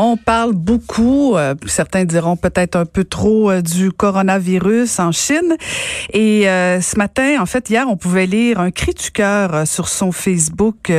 [0.00, 5.56] On parle beaucoup, euh, certains diront peut-être un peu trop euh, du coronavirus en Chine.
[6.12, 9.88] Et euh, ce matin, en fait, hier, on pouvait lire un cri du cœur sur
[9.88, 10.92] son Facebook.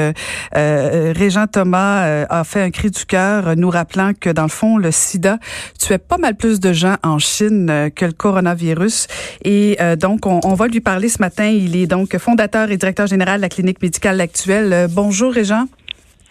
[0.53, 4.91] Régent Thomas a fait un cri du cœur, nous rappelant que dans le fond, le
[4.91, 5.39] SIDA
[5.79, 9.07] tuait pas mal plus de gens en Chine que le coronavirus.
[9.45, 11.45] Et donc, on, on, va lui parler ce matin.
[11.45, 14.87] Il est donc fondateur et directeur général de la clinique médicale actuelle.
[14.91, 15.67] bonjour, Régent.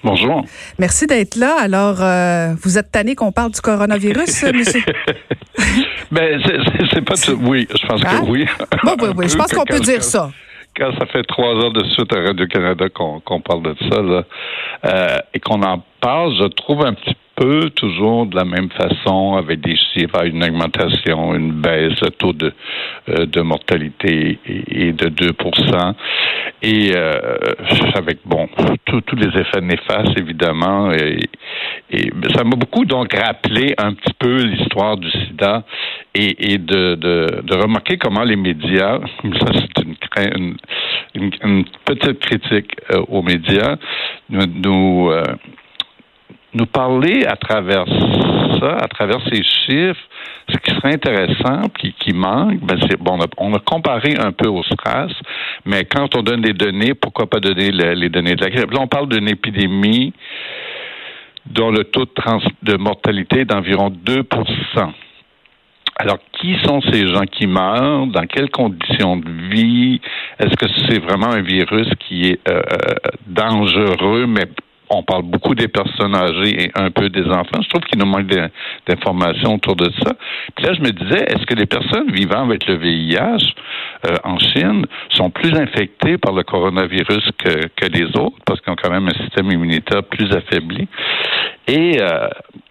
[0.05, 0.45] Bonjour.
[0.79, 1.57] Merci d'être là.
[1.61, 4.81] Alors, euh, vous êtes tanné qu'on parle du coronavirus, monsieur?
[6.13, 6.41] ben,
[6.93, 7.39] c'est pas tout.
[7.43, 8.21] Oui, je pense que ah?
[8.27, 8.47] oui.
[8.85, 9.29] oui, oui, oui.
[9.29, 10.31] Je pense qu'on peut dire ça.
[10.77, 14.23] Quand ça fait trois heures de suite à Radio-Canada qu'on parle de ça, là,
[14.85, 19.35] euh, et qu'on en parle, je trouve un petit peu toujours de la même façon,
[19.35, 22.53] avec des chiffres, une augmentation, une baisse, le taux de,
[23.07, 25.95] de mortalité est, de 2%
[26.63, 27.39] et euh,
[27.95, 28.49] avec bon
[28.85, 31.21] tous les effets néfastes évidemment et,
[32.35, 35.65] ça m'a beaucoup donc rappelé un petit peu l'histoire du SIDA
[36.15, 38.99] et, de, remarquer comment les médias
[39.41, 39.85] ça c'est
[40.35, 40.57] une,
[41.15, 43.77] une, petite critique euh, aux médias
[44.29, 45.23] nous, nous euh,
[47.27, 47.85] à travers
[48.59, 50.01] ça, à travers ces chiffres,
[50.49, 54.49] ce qui serait intéressant, puis qui manque, ben c'est bon, on a, comparé un peu
[54.49, 55.13] au SRAS,
[55.67, 58.71] mais quand on donne des données, pourquoi pas donner les données de la grippe?
[58.71, 60.13] Là, on parle d'une épidémie
[61.47, 62.07] dont le taux
[62.63, 64.93] de, mortalité est d'environ 2%
[66.01, 68.07] alors, qui sont ces gens qui meurent?
[68.07, 70.01] Dans quelles conditions de vie?
[70.39, 72.95] Est-ce que c'est vraiment un virus qui est euh, euh
[73.27, 74.45] dangereux, mais
[74.91, 77.61] on parle beaucoup des personnes âgées et un peu des enfants.
[77.63, 78.27] Je trouve qu'il nous manque
[78.87, 80.13] d'informations autour de ça.
[80.57, 83.55] Puis là, je me disais, est-ce que les personnes vivant avec le VIH
[84.07, 88.77] euh, en Chine sont plus infectées par le coronavirus que, les autres, parce qu'ils ont
[88.77, 90.89] quand même un système immunitaire plus affaibli?
[91.67, 92.29] Et euh,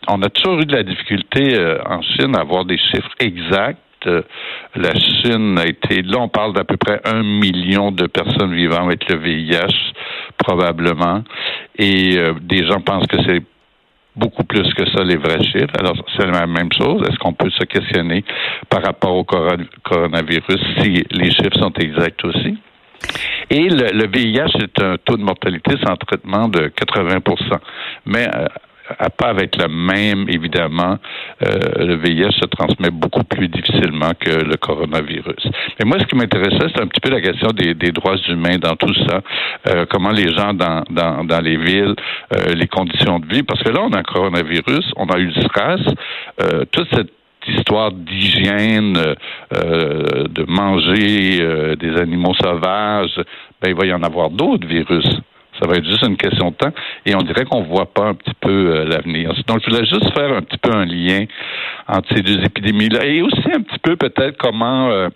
[0.07, 3.81] on a toujours eu de la difficulté euh, en Chine à avoir des chiffres exacts
[4.75, 8.85] la Chine a été, là on parle d'à peu près un million de personnes vivant
[8.85, 9.93] avec le VIH,
[10.47, 11.23] probablement,
[11.77, 13.43] et euh, des gens pensent que c'est
[14.15, 15.75] beaucoup plus que ça, les vrais chiffres.
[15.79, 17.01] Alors, c'est la même chose.
[17.07, 18.23] Est-ce qu'on peut se questionner
[18.69, 22.57] par rapport au coronavirus si les chiffres sont exacts aussi?
[23.49, 27.59] Et le, VIH c'est un taux de mortalité sans traitement de 80%
[28.07, 28.47] Mais euh,
[29.17, 30.97] pas avec le même, évidemment,
[31.45, 35.47] euh, le VIH se transmet beaucoup plus difficilement que le coronavirus.
[35.79, 38.75] Mais moi, ce qui m'intéressait, c'est un petit peu la question des, droits humains dans
[38.75, 39.21] tout ça.
[39.69, 41.95] Euh, comment les gens dans, dans, les villes,
[42.33, 45.27] euh, les conditions de vie, parce que là, on a un coronavirus, on a eu
[45.27, 45.81] le stress,
[46.71, 47.11] toute cette
[47.47, 48.93] histoire d'hygiène,
[49.51, 53.19] de manger des animaux sauvages,
[53.61, 55.16] ben il va y en avoir d'autres virus.
[55.59, 56.73] Ça va être juste une question de temps.
[57.05, 59.33] Et on dirait qu'on ne voit pas un petit peu euh, l'avenir.
[59.47, 61.25] Donc, je voulais juste faire un petit peu un lien
[61.87, 63.05] entre ces deux épidémies-là.
[63.05, 65.09] Et aussi un petit peu peut-être comment euh,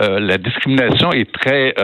[0.00, 1.74] euh, la discrimination est très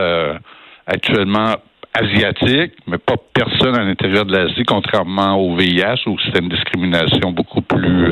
[0.85, 1.55] actuellement
[1.93, 7.31] asiatique, mais pas personne à l'intérieur de l'Asie, contrairement au VIH, où c'est une discrimination
[7.31, 8.11] beaucoup plus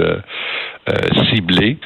[1.34, 1.78] ciblée.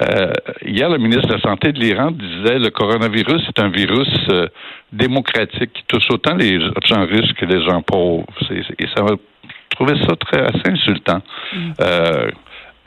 [0.00, 0.32] Euh,
[0.64, 4.48] hier, le ministre de la Santé de l'Iran disait le coronavirus est un virus euh,
[4.92, 8.26] démocratique qui touche autant les gens riches que les gens pauvres.
[8.50, 9.16] Et ça m'a
[9.70, 11.22] trouvé ça très assez insultant
[11.52, 11.72] mm.
[11.80, 12.30] euh,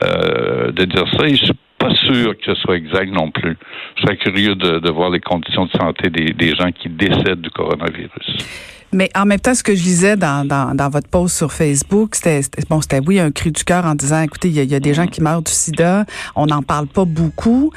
[0.04, 1.26] euh, de dire ça.
[1.26, 3.56] Et je suis pas sûr que ce soit exact non plus.
[3.96, 7.40] Je serais curieux de, de voir les conditions de santé des, des gens qui décèdent
[7.40, 8.77] du coronavirus.
[8.92, 12.14] Mais en même temps, ce que je lisais dans, dans, dans votre post sur Facebook,
[12.14, 12.40] c'était
[12.70, 15.06] bon, c'était oui un cri du cœur en disant, écoutez, il y, a, des gens
[15.06, 17.70] qui meurent du SIDA, on n'en parle pas beaucoup,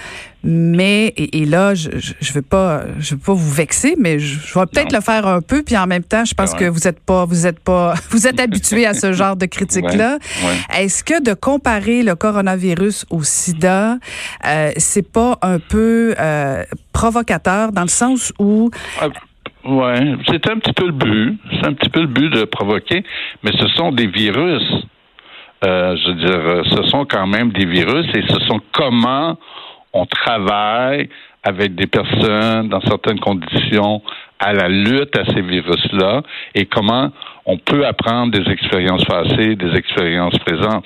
[0.44, 1.90] mais et, là, je,
[2.20, 5.42] je veux pas, je veux pas vous vexer, mais je, vais peut-être le faire un
[5.42, 8.26] peu, puis en même temps, je pense que vous êtes pas, vous êtes pas, vous
[8.26, 10.18] êtes habitué à ce genre de critique-là.
[10.78, 13.98] Est-ce que de comparer le coronavirus au SIDA,
[14.46, 16.64] euh, c'est pas un peu euh,
[16.94, 19.08] provocateur dans le sens où ah,
[19.66, 21.38] oui, c'est un petit peu le but.
[21.52, 23.04] C'est un petit peu le but de provoquer,
[23.44, 24.64] mais ce sont des virus.
[25.64, 29.38] Euh, je veux dire, ce sont quand même des virus et ce sont comment
[29.94, 31.10] on travaille
[31.44, 34.02] avec des personnes dans certaines conditions
[34.40, 36.24] à la lutte à ces virus-là
[36.56, 37.12] et comment
[37.46, 40.86] on peut apprendre des expériences passées, des expériences présentes.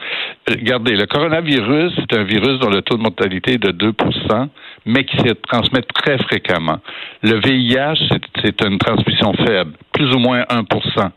[0.50, 4.48] Regardez, le coronavirus, c'est un virus dont le taux de mortalité est de 2%
[4.86, 6.78] mais qui se transmet très fréquemment.
[7.24, 8.08] Le VIH,
[8.44, 11.12] c'est une transmission faible, plus ou moins 1%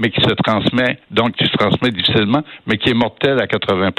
[0.00, 3.92] mais qui se transmet, donc qui se transmet difficilement, mais qui est mortel à 80%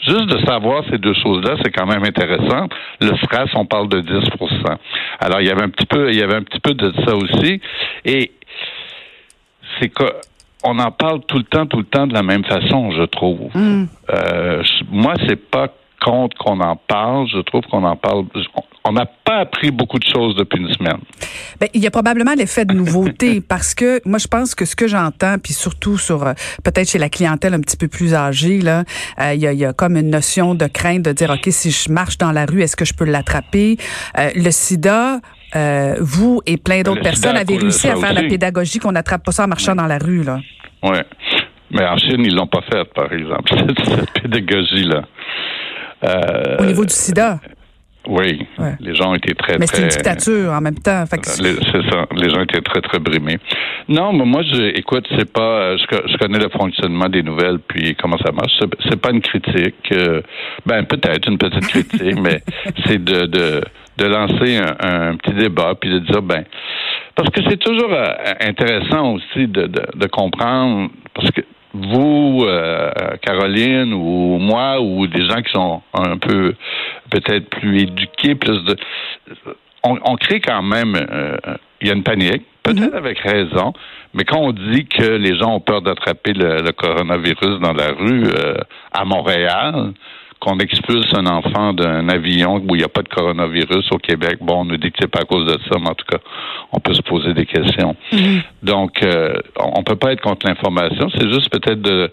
[0.00, 2.66] Juste de savoir ces deux choses-là, c'est quand même intéressant.
[3.00, 4.76] Le stress, on parle de 10%
[5.20, 7.14] Alors, il y avait un petit peu, il y avait un petit peu de ça
[7.14, 7.60] aussi.
[8.04, 8.32] Et
[9.78, 10.04] c'est que
[10.64, 13.50] on en parle tout le temps, tout le temps de la même façon, je trouve.
[13.54, 13.86] Hmm.
[14.10, 15.68] Euh, moi, c'est pas
[16.04, 17.28] contre qu'on en parle.
[17.28, 18.24] Je trouve qu'on en parle.
[18.88, 20.96] On n'a pas appris beaucoup de choses depuis une semaine.
[21.60, 24.74] Bien, il y a probablement l'effet de nouveauté parce que moi, je pense que ce
[24.74, 26.32] que j'entends, puis surtout sur euh,
[26.64, 28.84] peut-être chez la clientèle un petit peu plus âgée, là,
[29.20, 31.48] euh, il, y a, il y, a, comme une notion de crainte de dire, OK,
[31.50, 33.76] si je marche dans la rue, est-ce que je peux l'attraper?
[34.18, 35.20] Euh, le sida,
[35.54, 38.22] euh, vous et plein d'autres personnes avez réussi à faire aussi.
[38.22, 40.40] la pédagogie qu'on n'attrape pas ça en marchant dans la rue, là.
[40.82, 40.98] Oui.
[41.70, 43.52] Mais en Chine, ils l'ont pas fait, par exemple,
[43.84, 45.02] cette pédagogie-là.
[46.04, 47.40] Euh, Au niveau du sida.
[48.08, 48.74] Oui, ouais.
[48.80, 51.04] les gens étaient très, mais c'est une dictature en même temps.
[51.06, 53.38] C'est ça, les gens étaient très, très brimés.
[53.86, 57.94] Non, mais moi, je, écoute, c'est pas, je, je, connais le fonctionnement des nouvelles, puis
[57.96, 58.52] comment ça marche.
[58.88, 59.92] C'est pas une critique.
[59.92, 60.22] Euh,
[60.64, 62.40] ben, peut-être une petite critique, mais
[62.86, 63.60] c'est de, de,
[63.98, 66.44] de lancer un, un, petit débat, puis de dire, ben,
[67.14, 68.06] parce que c'est toujours euh,
[68.40, 71.42] intéressant aussi de, de, de comprendre, parce que
[71.86, 72.90] vous, euh,
[73.22, 76.54] Caroline, ou moi, ou des gens qui sont un peu
[77.10, 78.76] peut-être plus éduqués, plus de,
[79.84, 81.36] on, on crée quand même, euh,
[81.80, 82.96] il y a une panique, peut-être mm -hmm.
[82.96, 83.72] avec raison,
[84.14, 87.88] mais quand on dit que les gens ont peur d'attraper le, le, coronavirus dans la
[87.92, 88.54] rue euh,
[88.92, 89.92] à Montréal,
[90.40, 94.38] qu'on expulse un enfant d'un avion où il n'y a pas de coronavirus au Québec.
[94.40, 96.18] Bon, on nous dit que c'est pas à cause de ça, mais en tout cas,
[96.72, 97.96] on peut se poser des questions.
[98.12, 98.42] -hmm.
[98.62, 99.34] Donc, euh,
[99.78, 101.08] on peut pas être contre l'information.
[101.16, 102.10] C'est juste peut-être de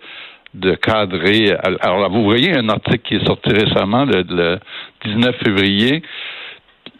[0.56, 1.54] de cadrer.
[1.82, 4.60] Alors là, vous voyez un article qui est sorti récemment, le, le
[5.04, 6.02] 19 février.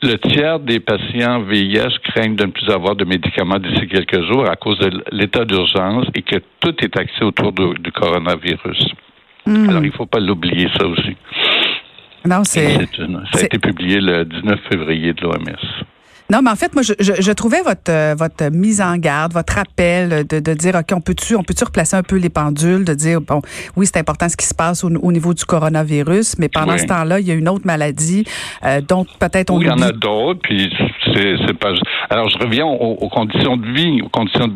[0.04, 4.46] Le tiers des patients VIH craignent de ne plus avoir de médicaments d'ici quelques jours
[4.50, 8.94] à cause de l'état d'urgence et que tout est axé autour du, du coronavirus.
[9.46, 9.70] Mmh.
[9.70, 11.16] Alors, il ne faut pas l'oublier, ça aussi.
[12.26, 12.88] Non, c'est.
[13.34, 15.86] Ça a été publié le 19 février de l'OMS.
[16.32, 19.34] Non, mais en fait, moi, je, je, je trouvais votre euh, votre mise en garde,
[19.34, 22.84] votre appel de, de dire, ok, on peut-tu on peut-tu replacer un peu les pendules,
[22.84, 23.42] de dire, bon,
[23.76, 26.80] oui, c'est important ce qui se passe au, au niveau du coronavirus, mais pendant oui.
[26.80, 28.26] ce temps-là, il y a une autre maladie
[28.64, 29.58] euh, dont peut-être on.
[29.58, 30.74] Oui, il y en a d'autres, puis
[31.14, 31.74] c'est pas.
[32.10, 34.52] Alors, je reviens aux, aux, conditions de vie, aux conditions.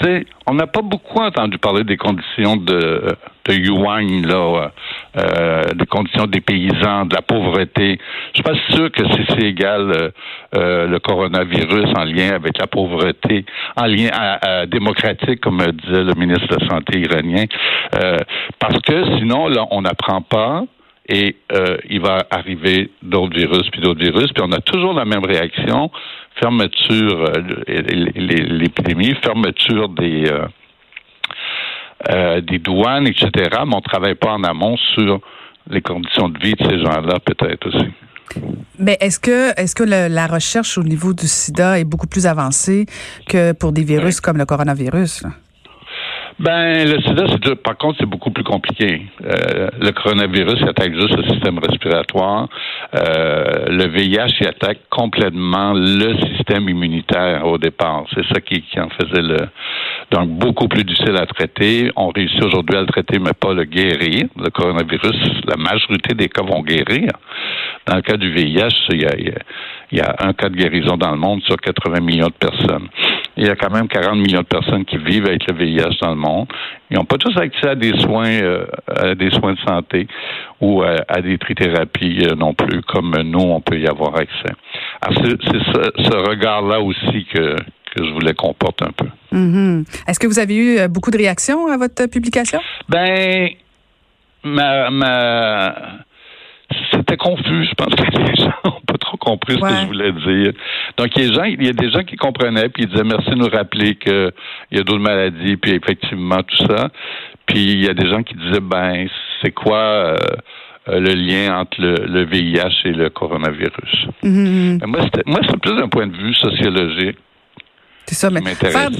[0.00, 0.04] De...
[0.04, 3.16] Tu sais, on n'a pas beaucoup entendu parler des conditions de
[3.46, 4.72] de Yuan, là,
[5.16, 7.98] euh, des conditions des paysans, de la pauvreté.
[8.34, 10.10] Je suis pas sûr que c'est égal euh,
[10.54, 13.44] euh, le coronavirus en lien avec la pauvreté,
[13.76, 17.44] en lien à, à, démocratique, comme disait le ministre de la Santé iranien,
[17.94, 18.18] euh,
[18.58, 20.64] parce que sinon, là, on n'apprend pas.
[21.08, 25.04] Et euh, il va arriver d'autres virus, puis d'autres virus, puis on a toujours la
[25.04, 25.88] même réaction
[26.40, 27.32] fermeture,
[27.66, 30.30] l'épidémie, fermeture des
[32.10, 33.30] euh, des douanes, etc.
[33.34, 35.20] Mais on ne travaille pas en amont sur
[35.68, 37.88] les conditions de vie de ces gens-là, peut-être aussi.
[38.78, 42.26] Mais est-ce que est-ce que le, la recherche au niveau du SIDA est beaucoup plus
[42.26, 42.86] avancée
[43.28, 44.22] que pour des virus oui.
[44.22, 45.22] comme le coronavirus?
[45.22, 45.30] Là?
[46.38, 49.06] Ben, le sida, c'est par contre, c'est beaucoup plus compliqué.
[49.24, 52.48] Euh, le coronavirus attaque juste le système respiratoire.
[52.94, 58.04] Euh, le VIH, il attaque complètement le système immunitaire au départ.
[58.14, 59.48] C'est ça qui, qui en faisait le
[60.10, 61.90] donc beaucoup plus difficile à traiter.
[61.96, 64.26] On réussit aujourd'hui à le traiter, mais pas le guérir.
[64.36, 65.16] Le coronavirus,
[65.46, 67.10] la majorité des cas vont guérir.
[67.86, 70.96] Dans le cas du VIH, il y a, il y a un cas de guérison
[70.96, 72.88] dans le monde sur 80 millions de personnes.
[73.36, 76.10] Il y a quand même 40 millions de personnes qui vivent avec le VIH dans
[76.10, 76.46] le monde.
[76.90, 80.06] Ils n'ont pas tous accès à des soins, euh, à des soins de santé
[80.60, 84.52] ou à, à des trithérapies euh, non plus, comme nous, on peut y avoir accès.
[85.02, 87.56] Alors, c'est ce, ce regard-là aussi que,
[87.94, 89.08] que je voulais qu'on porte un peu.
[89.32, 90.08] Mm -hmm.
[90.08, 92.60] Est-ce que vous avez eu beaucoup de réactions à votre publication?
[92.88, 93.50] Ben,
[94.42, 95.74] ma, ma
[97.06, 97.64] c'était confus.
[97.64, 100.52] Je pense que les gens n'ont pas trop compris ce que je voulais dire.
[100.96, 103.04] Donc, il y, a gens, il y a des gens qui comprenaient, puis ils disaient
[103.04, 104.32] merci de nous rappeler qu'il
[104.72, 106.90] y a d'autres maladies, puis effectivement, tout ça.
[107.46, 109.06] Puis, il y a des gens qui disaient, ben,
[109.42, 110.16] c'est quoi euh,
[110.88, 114.06] le lien entre le, le, VIH et le coronavirus?
[114.22, 114.86] Mm -hmm.
[114.86, 117.18] Moi, c'est plus d'un point de vue sociologique.
[118.06, 118.90] C'est ça, mais faire,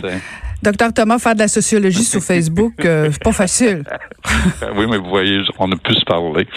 [0.67, 3.85] Docteur Thomas, faire de la sociologie sur Facebook, euh, c'est pas facile.
[4.75, 6.49] oui, mais vous voyez, on a pu se parler.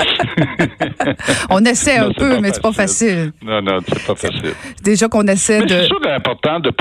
[1.51, 3.33] on essaie un non, peu, mais c'est pas facile.
[3.43, 4.53] Non, non, c'est pas facile.
[4.83, 5.75] Déjà qu'on essaie mais de.
[5.81, 6.71] C'est sûr important de,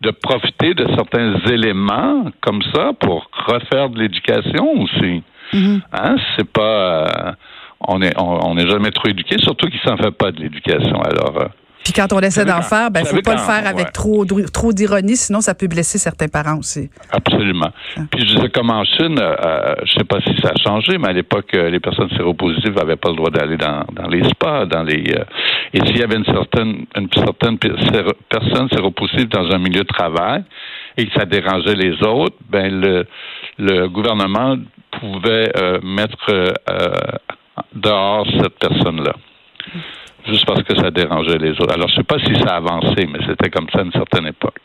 [0.00, 5.22] de profiter de certains éléments comme ça pour refaire de l'éducation aussi.
[5.52, 5.80] Mm -hmm.
[5.92, 7.06] Hein, c'est pas.
[7.06, 7.32] Euh,
[7.92, 11.00] on est on n'est jamais trop éduqué, surtout qu'il s'en fait pas de l'éducation.
[11.00, 11.36] Alors.
[11.42, 13.92] Euh, puis quand on essaie d'en faire, ben faut pas le faire avec ouais.
[13.92, 16.90] trop trop d'ironie, sinon ça peut blesser certains parents aussi.
[17.10, 17.70] Absolument.
[17.96, 18.00] Ah.
[18.10, 21.08] Puis je disais comme en Chine, euh, je sais pas si ça a changé, mais
[21.08, 24.82] à l'époque les personnes séropositives n'avaient pas le droit d'aller dans, dans les spas, dans
[24.82, 25.24] les euh,
[25.74, 30.44] et s'il y avait une certaine une certaine personne séropositive dans un milieu de travail,
[30.96, 33.06] et que ça dérangeait les autres, ben le,
[33.58, 34.56] le gouvernement
[35.00, 36.52] pouvait euh, mettre euh,
[37.74, 39.14] dehors cette personne-là.
[40.26, 41.72] Juste parce que ça dérangeait les autres.
[41.72, 43.92] Alors, je ne sais pas si ça a avancé, mais c'était comme ça à une
[43.92, 44.60] certaine époque.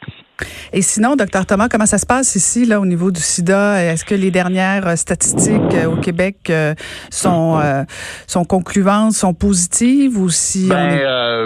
[0.71, 3.81] Et sinon, docteur Thomas, comment ça se passe ici, là, au niveau du sida?
[3.83, 6.75] Est-ce que les dernières statistiques euh, au Québec euh,
[7.09, 7.83] sont, euh,
[8.27, 11.41] sont concluantes, sont positives ou si ben, ça,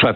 [0.00, 0.14] ça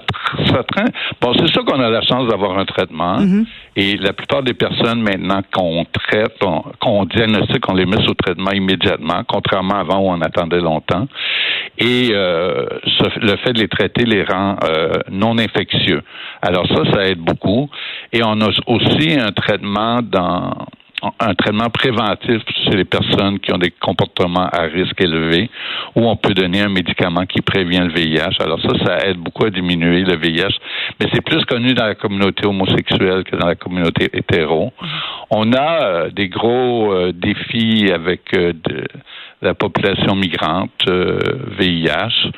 [1.21, 3.19] Bon, c'est sûr qu'on a la chance d'avoir un traitement.
[3.19, 3.47] Mm-hmm.
[3.77, 6.39] Et la plupart des personnes maintenant qu'on traite,
[6.81, 11.07] qu'on diagnostique, on les met sous traitement immédiatement, contrairement à avant où on attendait longtemps.
[11.79, 12.67] Et euh,
[13.21, 16.03] le fait de les traiter les rend euh, non infectieux.
[16.41, 17.69] Alors ça, ça aide beaucoup.
[18.13, 20.67] Et on a aussi un traitement dans
[21.19, 25.51] un traitement préventif chez les personnes qui ont des comportements à risque élevé,
[25.97, 28.37] où on peut donner un médicament qui prévient le VIH.
[28.41, 30.57] Alors ça, ça aide beaucoup à diminuer le VIH,
[31.01, 34.73] mais c'est plus connu dans la communauté homosexuelle que dans la communauté hétéro.
[35.31, 38.87] On a euh, des gros euh, défis avec euh, de,
[39.43, 40.89] la population migrante,
[41.59, 42.31] VIH.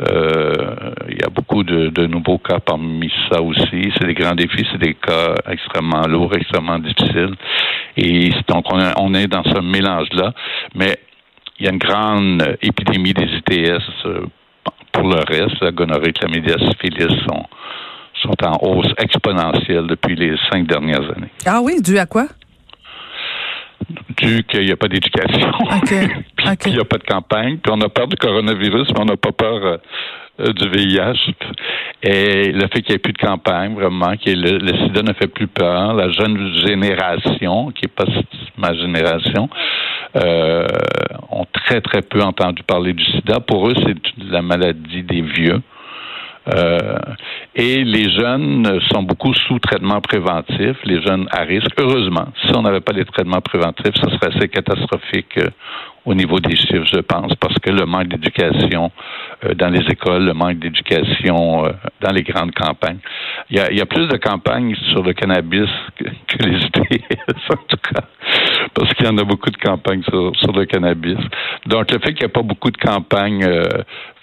[0.00, 3.92] Il y a beaucoup de, de, nouveaux cas parmi ça aussi.
[3.96, 7.34] C'est des grands défis, c'est des cas extrêmement lourds, extrêmement difficiles.
[7.96, 10.32] Et donc, on, est dans ce mélange-là.
[10.74, 10.98] Mais
[11.58, 14.26] il y a une grande épidémie des ITS euh,
[14.92, 15.60] pour le reste.
[15.60, 17.44] La gonorrhée, la syphilis sont,
[18.22, 21.32] sont en hausse exponentielle depuis les cinq dernières années.
[21.44, 22.26] Ah oui, dû à quoi?
[24.18, 25.48] Dû qu'il n'y a pas d'éducation.
[25.60, 25.94] OK.
[26.36, 27.58] puis qu'il n'y a pas de campagne.
[27.58, 29.76] Puis on a peur du coronavirus, mais on n'a pas peur euh,
[30.40, 31.32] euh, du VIH.
[32.02, 35.12] Et le fait qu'il n'y ait plus de campagne, vraiment, que le, le, sida ne
[35.14, 38.04] fait plus peur, la jeune génération, qui n'est pas
[38.56, 39.48] ma génération,
[40.16, 40.66] euh,
[41.30, 43.40] ont très, très peu entendu parler du sida.
[43.40, 43.96] Pour eux, c'est
[44.30, 45.60] la maladie des vieux.
[46.54, 46.98] Euh,
[47.54, 51.72] et les jeunes sont beaucoup sous traitement préventif, les jeunes à risque.
[51.78, 55.48] Heureusement, si on n'avait pas les traitements préventifs, ce serait assez catastrophique euh,
[56.04, 58.90] au niveau des chiffres, je pense, parce que le manque d'éducation
[59.44, 61.64] euh, dans les écoles, le manque d'éducation
[62.00, 62.98] dans les grandes campagnes.
[63.50, 67.50] Il y, a, il y, a, plus de campagnes sur le cannabis que, les ITS,
[67.50, 68.04] en tout cas,
[68.78, 71.18] parce qu'il y en a beaucoup de campagnes sur, sur le cannabis.
[71.66, 73.64] Donc, le fait qu'il n'y a pas beaucoup de campagnes euh,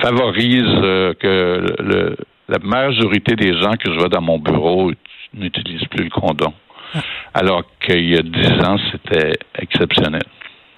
[0.02, 4.92] favorise que le, la majorité des gens que je vois dans mon bureau
[5.34, 6.54] n'utilisent plus le condom.
[6.94, 7.00] Ah.
[7.34, 10.24] Alors qu'il y a dix ans, c'était exceptionnel.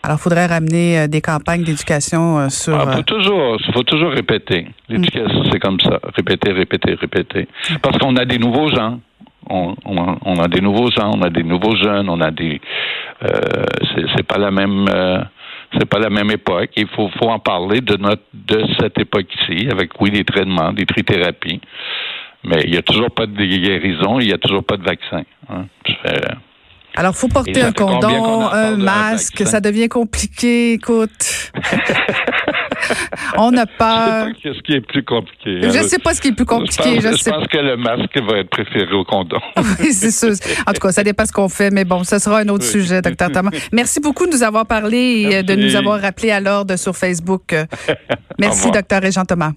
[0.04, 2.74] Alors, il faudrait ramener euh, des campagnes d'éducation euh, sur.
[2.74, 4.68] Il ah, faut, euh, toujours, faut toujours répéter.
[4.88, 6.00] L'éducation, c'est comme ça.
[6.16, 7.48] Répéter, répéter, répéter.
[7.82, 9.00] Parce qu'on a des nouveaux gens.
[9.50, 12.60] On, on, a des nouveaux gens, on a des nouveaux jeunes, on a des.
[13.24, 13.30] Euh,
[14.16, 14.86] c'est pas la même.
[15.78, 16.70] c'est pas la même époque.
[16.76, 20.86] Il faut, faut en parler de notre de cette époque-ci, avec oui des traitements, des
[20.86, 21.62] trithérapies,
[22.44, 25.24] mais il n'y a toujours pas de guérison, il n'y a toujours pas de vaccin.
[25.50, 25.66] Hein.
[26.98, 30.74] Alors, faut porter un condom, un masque, ça devient compliqué.
[30.74, 31.52] Écoute.
[33.38, 34.30] on a peur.
[34.44, 35.60] Je sais pas ce qui est plus compliqué.
[35.62, 37.00] Je sais pas ce qui est plus compliqué.
[37.00, 39.40] Je pense, que le masque va être préféré au condom.
[39.80, 40.34] oui, c'est sûr.
[40.66, 43.02] En tout cas, ça dépend ce qu'on fait, mais bon, ce sera un autre sujet,
[43.02, 43.52] docteur Thomas.
[43.72, 47.56] Merci beaucoup de nous avoir parlé et de nous avoir rappelé à l'ordre sur Facebook.
[48.40, 49.52] Merci, docteur Régent Thomas.